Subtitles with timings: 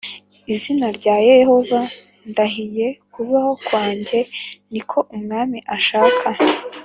[0.53, 1.79] Izina rya yehova
[2.29, 4.19] ndahiye kubaho kwanjye
[4.71, 6.27] ni ko umwami ashaka